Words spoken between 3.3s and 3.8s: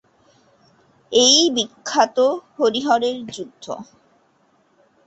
যুদ্ধ।